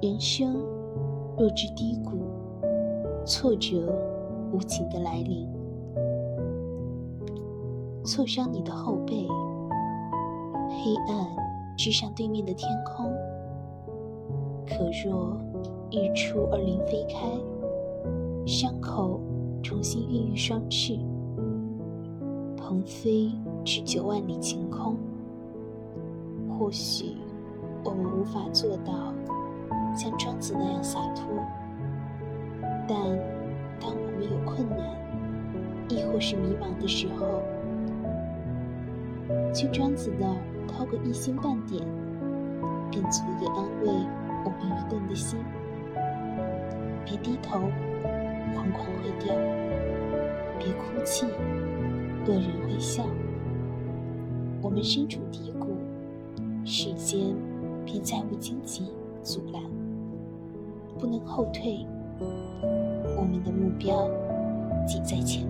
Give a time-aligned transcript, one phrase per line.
[0.00, 0.54] 人生
[1.36, 2.18] 若至低谷，
[3.26, 3.92] 挫折
[4.52, 5.48] 无情的来临，
[8.04, 9.26] 挫伤你的后背，
[10.68, 11.26] 黑暗
[11.76, 13.12] 直上对面的天空。
[14.64, 15.36] 可若
[15.90, 17.26] 日出而林飞开，
[18.46, 19.20] 伤口
[19.64, 20.96] 重新孕育双翅，
[22.56, 23.32] 鹏飞
[23.64, 24.94] 至九万里晴空。
[26.48, 27.16] 或许
[27.84, 29.12] 我们无法做到
[29.98, 31.24] 像庄子那样洒脱，
[32.86, 32.96] 但
[33.80, 34.78] 当我们有困难，
[35.88, 37.42] 亦或是迷茫的时候，
[39.52, 40.36] 去庄子那儿
[40.68, 41.84] 掏个一星半点，
[42.92, 43.88] 便足以安慰。
[44.44, 45.36] 我们愚钝的心，
[47.04, 47.58] 别低头，
[48.54, 49.34] 惶恐会掉；
[50.60, 53.02] 别哭泣，恶人会笑。
[54.62, 55.76] 我们身处低谷，
[56.64, 57.34] 世间
[57.84, 58.92] 便再无荆棘
[59.24, 59.60] 阻拦，
[60.98, 61.86] 不能后退。
[63.16, 64.08] 我们的目标
[64.86, 65.47] 近在前。